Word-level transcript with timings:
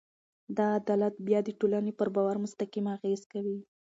دا 0.57 0.65
عدالت 0.79 1.15
بیا 1.27 1.39
د 1.43 1.49
ټولنې 1.59 1.91
پر 1.99 2.07
باور 2.15 2.35
مستقیم 2.45 2.85
اغېز 2.95 3.21
کوي. 3.31 3.59